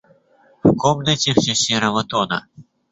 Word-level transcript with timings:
В 0.63 0.75
комнате 0.75 1.31
всё 1.35 1.53
серого 1.63 2.03
тона. 2.09 2.39